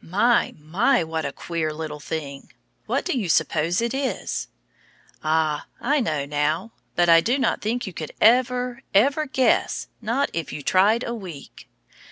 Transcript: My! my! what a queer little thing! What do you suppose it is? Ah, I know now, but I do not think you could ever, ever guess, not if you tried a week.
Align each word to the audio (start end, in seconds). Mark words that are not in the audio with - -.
My! 0.00 0.54
my! 0.56 1.02
what 1.02 1.24
a 1.26 1.32
queer 1.32 1.72
little 1.72 1.98
thing! 1.98 2.52
What 2.86 3.04
do 3.04 3.18
you 3.18 3.28
suppose 3.28 3.80
it 3.80 3.92
is? 3.92 4.46
Ah, 5.24 5.66
I 5.80 5.98
know 5.98 6.24
now, 6.24 6.70
but 6.94 7.08
I 7.08 7.20
do 7.20 7.36
not 7.36 7.60
think 7.60 7.84
you 7.84 7.92
could 7.92 8.12
ever, 8.20 8.82
ever 8.94 9.26
guess, 9.26 9.88
not 10.00 10.30
if 10.32 10.52
you 10.52 10.62
tried 10.62 11.02
a 11.02 11.14
week. 11.14 11.68